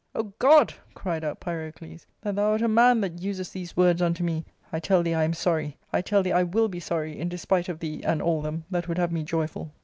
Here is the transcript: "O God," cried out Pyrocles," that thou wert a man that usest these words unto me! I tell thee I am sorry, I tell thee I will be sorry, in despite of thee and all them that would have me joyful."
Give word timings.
"O 0.15 0.33
God," 0.39 0.73
cried 0.95 1.23
out 1.23 1.39
Pyrocles," 1.39 2.07
that 2.23 2.33
thou 2.35 2.49
wert 2.53 2.63
a 2.63 2.67
man 2.67 3.01
that 3.01 3.21
usest 3.21 3.53
these 3.53 3.77
words 3.77 4.01
unto 4.01 4.23
me! 4.23 4.45
I 4.73 4.79
tell 4.79 5.03
thee 5.03 5.13
I 5.13 5.23
am 5.25 5.35
sorry, 5.35 5.77
I 5.93 6.01
tell 6.01 6.23
thee 6.23 6.31
I 6.31 6.41
will 6.41 6.69
be 6.69 6.79
sorry, 6.79 7.19
in 7.19 7.29
despite 7.29 7.69
of 7.69 7.77
thee 7.81 8.01
and 8.03 8.19
all 8.19 8.41
them 8.41 8.65
that 8.71 8.87
would 8.87 8.97
have 8.97 9.11
me 9.11 9.21
joyful." 9.21 9.71